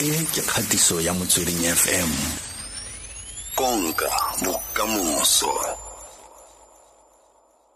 [0.00, 2.10] e ke kgatiso ya motsweding fm
[3.52, 4.08] konka
[4.40, 5.52] bokamoso.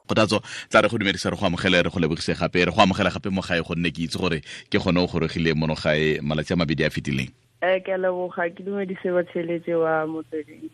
[0.09, 0.41] Kgothatso
[0.71, 3.29] tla re go dumedisa re go amogele re go lebogise gape re go amogela gape
[3.29, 4.41] mo gae gonne ke itse gore
[4.73, 7.29] ke gone o gorogile mono gae malatsi a mabedi a fetileng.
[7.61, 10.73] Um ke a leboga ke dumedise batsheletse wa motsweding.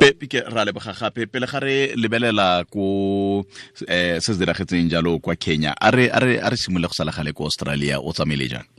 [0.00, 3.44] Pepike ra leboga gape pele ga re lebelela ko
[3.84, 7.44] eh se se diragetseng jalo kwa kenya a re a re simolole go salagale ko
[7.44, 8.77] australia o tsamaile jang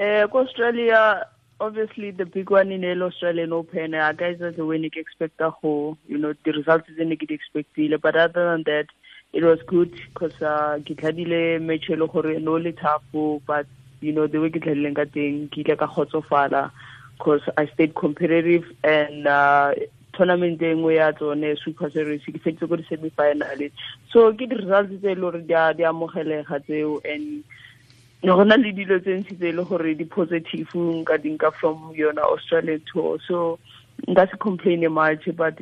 [0.00, 1.26] um ko australia
[1.60, 5.96] obviously the big one in the Australian Open, uh, guys as a winning expecter who,
[6.06, 7.98] you know, the results is not expected.
[8.02, 8.88] But other than that,
[9.32, 13.02] it was good because uh, tladile match e le gore no le tough
[13.46, 13.66] but
[14.00, 16.70] you know the way ke tladileng ka teng ke ile ka kgotsofala
[17.18, 19.74] because I stayed competitive and uh,
[20.14, 23.68] tournament e nngwe ya tsone super series ke fetse ko di-semi final
[24.12, 27.44] so ke di-results tse e le gore di a amogelega tseo and
[28.22, 32.80] go na le dilo tse ntsi tse le gore di-positive nka dinka from yona australian
[32.92, 33.18] tour.
[33.28, 33.58] So
[34.08, 35.60] nka se complain much but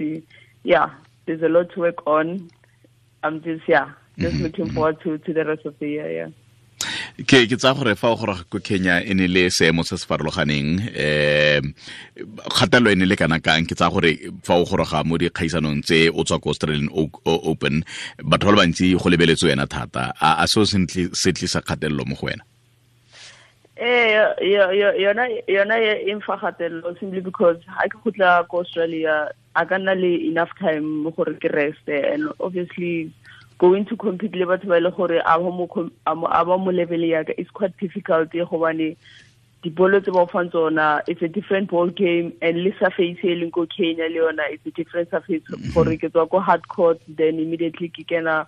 [0.63, 0.91] yeah
[1.27, 2.51] there's a lot to work on.
[3.23, 4.75] I'm just yeah just mm-hmm, looking mm-hmm.
[4.75, 6.29] forward to to the rest of the year yeah
[7.23, 10.07] ke ke tsa gore fa o goroga ko kenya e ne le seemo se se
[10.07, 11.65] farologaneng um
[12.51, 13.63] kgatelelo e ne le kana kang?
[13.71, 17.87] Ke tsa gore fa o goroga mo dikgaisanong tse o tswa ko australian open
[18.19, 20.11] batho ba le bantsi go lebeletse wena thata.
[20.19, 22.43] A seo se tlisa kgatelelo mo go wena?
[23.79, 24.19] Eh
[25.47, 30.27] yona e mfa gatelelo simply because ha ke gotla ko australia a ka nna le
[30.27, 33.11] enough time mo gore ke rest and obviously
[33.59, 37.33] going to compete le batho ba ile gore a ba mo level ya ka.
[37.39, 38.97] It's quite difficult gobane
[39.63, 43.53] dibolo tse ba fang tsona it's a different ball game and le surface e leng
[43.53, 45.43] ko kenya le yona it's a different surface.
[45.51, 45.73] Mm-hmm.
[45.73, 48.47] Gore ke tswa ko hard court then immediately ke kena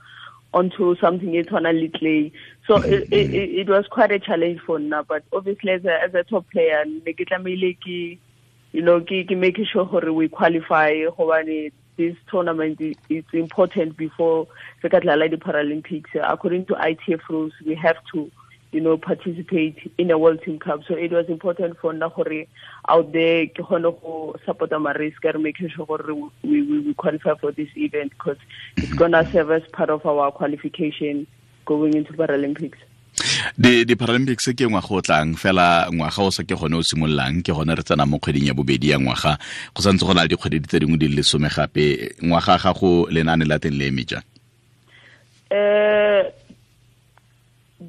[0.52, 2.32] onto something e tshwana le clay.
[2.66, 2.92] So mm-hmm.
[3.12, 6.24] it, it, it was quite a challenge for nna but obviously as a, as a
[6.24, 8.18] top player ne ke tlamehile ke
[8.72, 14.46] you know ke ke make sure gore we qualify gobane this tournament is important before
[14.82, 18.30] se ka dlala di-paralympics according to itf rules we have to
[18.72, 20.80] you know participate in a world team cup.
[20.86, 22.46] So it was important for nna gore
[22.88, 25.86] out there supporta ma-risk re making sure
[26.42, 28.36] we, we, we qualify for this event because
[28.82, 31.26] it's gonna serve as part of our qualification
[31.64, 32.78] going into paralympics
[33.56, 37.72] di-paralympics ke ngwaga o tlang fela ngwaga o sa ke gone o simololang ke gone
[37.72, 39.38] re tsena mo kgweding ya bobedi ya ngwaga.
[39.74, 42.16] Go santse go na le dikgwedi tse dingwe di le lesome gape.
[42.20, 44.24] Ngwaga ga gago lenaane la teng le eme jang?
[45.50, 46.26] Um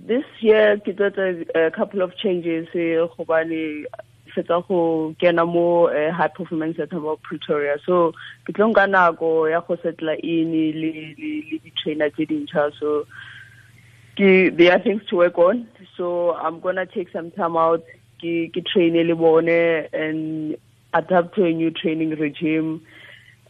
[0.07, 3.85] this year ke tswetsa a couple of changes gobane
[4.31, 7.75] fetsa go kena mo high performance center mo pretoria.
[7.85, 8.13] So
[8.45, 12.71] ke tlo nka nako ya go setla in le di-trainer tse dintšha.
[12.79, 13.05] So
[14.17, 17.83] there are things to work on so i'm gonna take some time out
[18.21, 20.57] ke ke train le bone and
[20.93, 22.81] adapt to a new training regime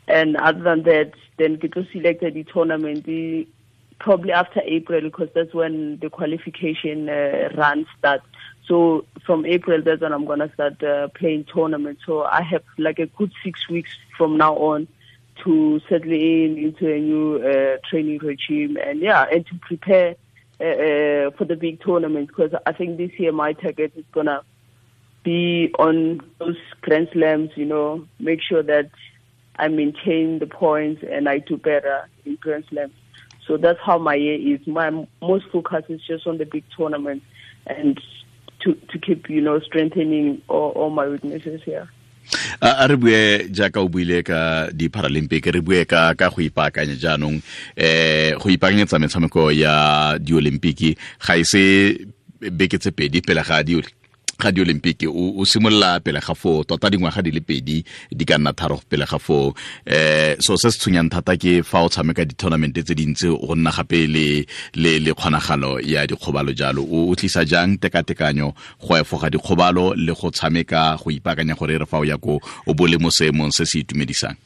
[0.07, 3.05] and other than that then get to select the tournament
[3.99, 8.25] probably after April because that's when the qualification uh, run starts.
[8.67, 12.03] So from April, that's when I'm gonna start uh, playing tournaments.
[12.05, 14.87] So I have like a good six weeks from now on
[15.43, 20.15] to settle in into a new uh, training regime and yeah, and to prepare
[20.59, 24.41] uh, for the big tournament because I think this year my target is gonna
[25.23, 27.51] be on those Grand Slams.
[27.55, 28.89] You know, make sure that
[29.57, 32.93] I maintain the points and I do better in Grand Slams.
[33.47, 34.65] So that's how my year is.
[34.67, 34.89] My
[35.21, 37.23] most focus is just on the big tournament
[37.65, 37.99] and
[38.61, 41.89] to to keep you know strengthening all, all my weaknesses here.
[42.61, 43.17] A re bue
[43.51, 47.41] jaaka o buile ka di-paralympic re bue ka ka go ipaakanya jaanong
[47.75, 50.97] eh go ipaakanyetsa metshameko ya di-olympic.
[51.21, 51.63] Ga e se
[52.37, 53.77] beke tse pedi pele ga di
[54.37, 58.53] ga di-olympic o simolola pele ga foo tota dingwaga di le pedi di ka nna
[58.53, 59.53] tharo pele ga foo.
[59.85, 63.71] Eh so se se tshwenyang thata ke fa o tshameka di-tournamente tse dintsi go nna
[63.71, 66.85] gape le le le kgonagalo ya dikgobalo jalo.
[66.85, 71.85] O o tlisa jang tekatekanyo go efoga dikgobalo le go tshameka go ipaakanya gore re
[71.85, 74.37] fa o ya ko o bole mo seemong se se itumedisang?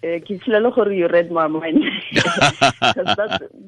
[0.00, 1.84] Ke tshila le gore you read my mind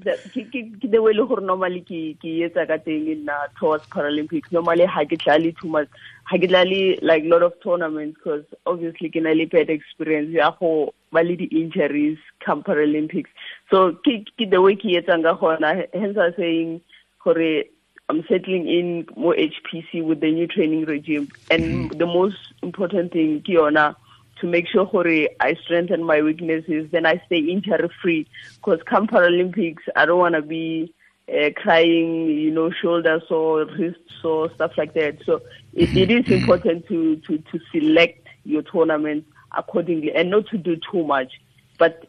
[0.05, 4.53] ke the way le gore normally ke ke etsa ka teng nna towards paralympics.
[4.53, 5.89] Normally ha ke tlale too much
[6.31, 10.51] ha ke tlale like lot of tournaments because obviously ke na le bad experience ya
[10.63, 10.73] go
[11.13, 13.31] ba le di-injuries come paralympics.
[13.71, 16.81] So ke the way ke etsang ka gona hence i saying
[17.25, 17.65] gore
[18.09, 21.29] I'm settling in more HPC with the new training regime.
[21.51, 23.95] And mm the most important thing ke yona
[24.43, 28.27] to make sure Hore, I strengthen my weaknesses, then I stay injury free.
[28.57, 30.93] Because come Paralympics, I don't want to be
[31.33, 35.19] uh, crying, you know, shoulder sore, wrist sore, stuff like that.
[35.25, 35.41] So
[35.73, 39.25] it, it is important to, to, to select your tournament
[39.57, 41.41] accordingly and not to do too much.
[41.79, 42.09] But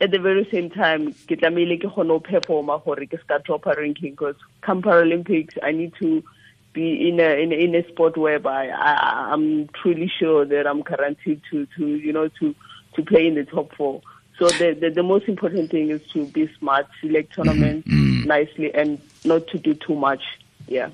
[0.00, 3.74] at the very same time, ke tlamehile ke kgone performa gore ke ska drop a
[3.76, 6.24] ranking because come Paralympics, I need to
[6.74, 10.82] be in a in a, in a sport whereby I, I'm truly sure that I'm
[10.82, 12.54] guaranteed to to you know to
[12.96, 14.02] to play in the top four.
[14.38, 17.42] So the, the, the most important thing is to be smart, select mm-hmm.
[17.42, 18.26] tournaments mm-hmm.
[18.26, 20.22] nicely, and not to do too much.
[20.66, 20.90] Yeah.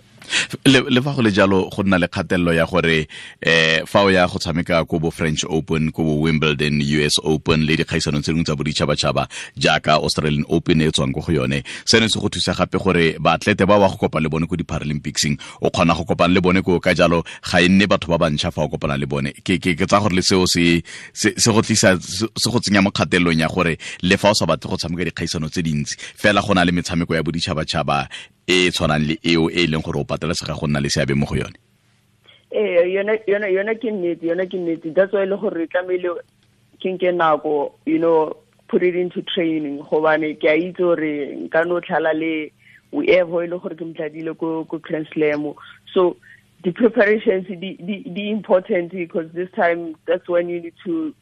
[0.66, 3.08] Le le fa go le jalo go nna le kgatelelo ya gore
[3.42, 7.66] eh fa o ya go tshameka ko bo French Open ko bo Wimbledon US Open
[7.66, 11.62] le dikgaisano tse dingwe tsa boditšhabatšhaba jaaka Australian Open e tswang ko go yone.
[11.84, 15.38] Seno se go thusa gape gore baatlete ba wa go kopana le bone ko di-paralympicsing
[15.60, 18.50] o kgona go kopana le bone ko ka jalo ga e nne batho ba bantšha
[18.52, 19.32] fa o kopana le bone.
[19.44, 20.82] Ke ke ke tsa gore le seo se
[21.12, 24.70] se go tlisa se go tsenya mo kgatelelong ya gore le fa o sa batle
[24.70, 28.08] go tshameka dikgaisano tse dintsi fela go na le metshameko ya boditšhabatšhaba
[28.50, 30.04] e tshwanang le eo e leng gore o
[30.40, 31.56] patelesega go nna le seabe mo go yone?
[32.52, 34.94] Ee yona yona ke nnete yona ke nnete.
[34.94, 36.20] That's why le gore tlamehile
[36.80, 38.36] ke nke nako you know
[38.68, 39.78] put it into training.
[39.80, 42.52] Gobane ke a itse gore nka no tlhala le
[42.90, 45.56] whoever e le gore ke motladile ko ko
[45.94, 46.16] so
[46.62, 51.14] the preparations the, the, the important because this time that's when you need to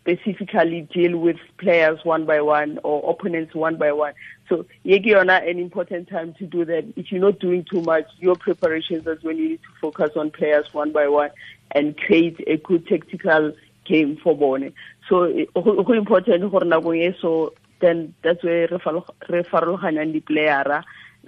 [0.00, 4.14] specifically deal with players one by one or opponents one by one.
[4.48, 6.84] So Yegiona an important time to do that.
[6.96, 10.30] If you're not doing too much, your preparations is when you need to focus on
[10.30, 11.30] players one by one
[11.72, 13.52] and create a good tactical
[13.84, 14.72] game for Bone.
[15.08, 20.84] So go important gore nakong so then that's where re farologanyang di-playera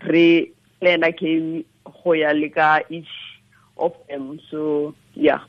[0.07, 1.65] re plana game
[2.05, 2.33] go ya
[2.91, 3.09] each
[3.79, 5.41] of them so yeah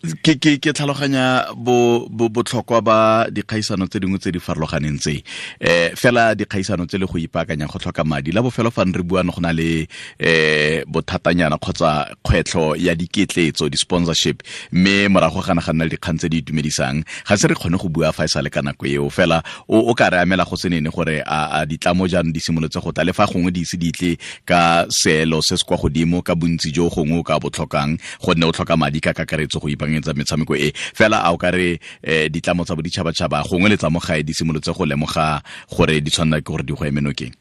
[0.00, 2.98] ke ke ke tlhaloganya bo botlhokwa ba
[3.30, 5.22] dikgaisano tse dingwe tse di farologaneng tse.
[5.60, 8.32] Eh fela dikgaisano tse le go ipaakanya go tlhoka madi.
[8.32, 9.86] La bofelo fa re buana go na le
[10.18, 14.42] eh bothatanyana kgotsa kgwetlho ya diketletso di-sponsorship.
[14.72, 17.88] Mme morago gana ga nna le dikgang tse di itumedisang ga se re kgone go
[17.88, 19.10] bua fa e sa le ka nako eo.
[19.10, 23.04] Fela o ka re amela go senene gore a ditlamo jaanong di simolotse go tla.
[23.04, 24.16] Le fa gongwe di ise di tle
[24.48, 28.52] ka seelo se se kwa godimo ka bontsi jo gongwe o ka botlhokang gonne o
[28.52, 30.72] tlhoka madi ka kakaretso go ipaakanyetsa metshameko e.
[30.94, 34.72] Fela a o ka re um ditlamo tsa boditšhabatšhaba gongwe le tsa mogae di simolotse
[34.72, 37.34] go lemoga gore di tshwanela ke gore di go emenokeng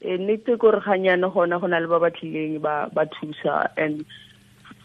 [0.00, 4.04] e nnete kore ganyane gona go na le ba ba tlileng ba thusa and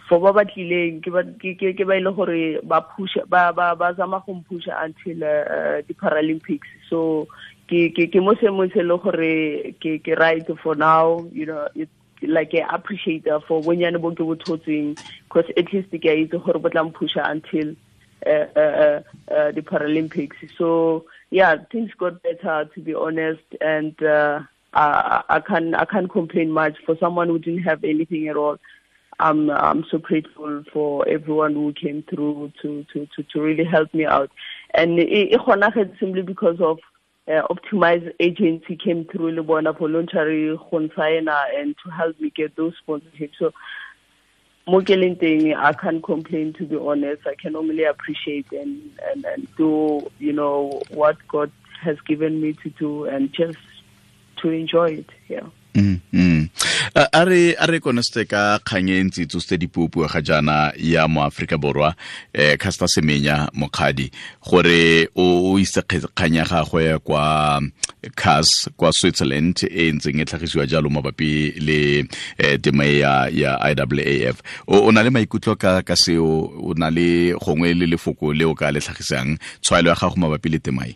[0.09, 4.21] for ba ba tlileng ke ba e le gore ba pusha ba ba ba zama
[4.25, 7.27] go mpusha until uh, di-paralympics so
[7.71, 11.89] ke ke mo seemong se le gore ke ke right for now you know it,
[12.21, 14.97] like I appreciate for bo ke bo thotseng
[15.27, 17.75] because at least ke a itse gore bo tla mpusha until
[18.25, 19.01] uh, uh,
[19.31, 20.35] uh, the Paralympics.
[20.57, 24.41] So yeah, things got better to be honest, and uh,
[24.73, 28.57] I, I can I can't complain much for someone who didn't have anything at all.
[29.19, 33.93] I'm I'm so grateful for everyone who came through to to to, to really help
[33.93, 34.31] me out,
[34.73, 36.79] and it, it simply because of
[37.27, 42.73] uh, Optimize agency came through le bona voluntary go and to help me get those
[42.87, 43.33] sponsorships.
[43.39, 43.51] So
[45.53, 47.25] I can't complain to be honest.
[47.25, 51.51] I can only appreciate and, and, and do, you know, what God
[51.81, 53.57] has given me to do and just
[54.37, 55.09] to enjoy it.
[55.27, 55.47] Yeah.
[55.73, 56.24] Mm -hmm.
[56.95, 61.07] A re a re koneste ka kgang e ntsi tse di puopua ga jaana ya
[61.11, 61.91] mo Afrika borwa
[62.31, 64.07] eh Caster Semenya mokgadi
[64.39, 67.59] gore o ise kgang ya gagwe kwa
[68.15, 74.39] CAS kwa Switzerland e ntseng e tlhagisiwa jalo mabapi le eh, tema ya ya IAAF
[74.67, 78.55] o, na le maikutlo ka ka seo o na le gongwe le lefoko le o
[78.55, 80.95] ka le tlhagisang tshwaelo ya gago mabapi le tema e?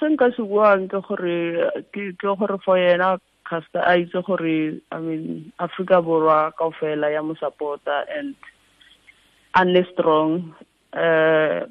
[0.00, 4.98] Se nka se buang ke gore ke gore for yena Caster a itse gore i
[4.98, 8.34] mean Africa borwa kaofela ya mo supporta and
[9.56, 10.54] unless strong
[10.92, 11.66] uh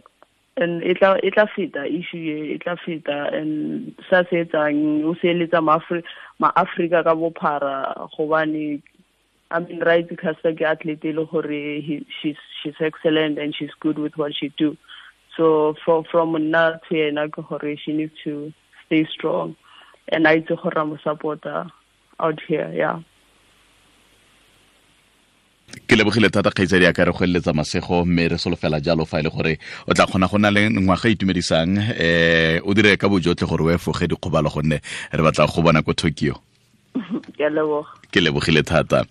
[0.56, 5.16] and e tla e tla feta issue e tla feta and sa se etsang o
[5.16, 8.82] se eletsa ma Africa ka bophara gobane
[9.52, 11.82] I mean right Caster ke athlete le gore
[12.22, 14.78] she's she's excellent and she's good with what she do.
[15.38, 18.54] So for, from now to yena ke gore she needs to
[18.86, 19.56] stay strong
[20.12, 21.66] and I itse gore mo supporter
[22.20, 23.00] out here yeah.
[25.88, 29.20] Ke lebogile thata kgaitsadi ya ka re go eletsa masego mme re solofela jalo fa
[29.20, 29.58] e le gore
[29.88, 33.72] o tla kgona go na le ngwaga itumedisang eh o dire ka bojotlhe gore o
[33.74, 34.82] efoge dikgobalo gonne
[35.12, 36.36] re batla go bona ko tokyo.
[38.14, 39.06] Ke lebogile thata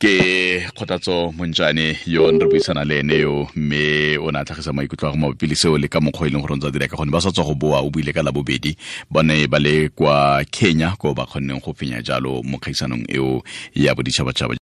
[0.00, 5.08] ke kgothatso montšane yo re buisana le ene yo mme o ne a tlhagisa maikutlo
[5.08, 7.12] a go mabapi le seo le ka mokgwa e leng gore ntse dira ka gonne
[7.12, 8.72] ba sa tswa go boa o buile ka labobedi.
[9.12, 13.44] Ba ne ba le kwa kenya ko ba kgonneng go fenya jalo mo kgaisanong eo
[13.76, 14.56] ya boditšhabatšhaba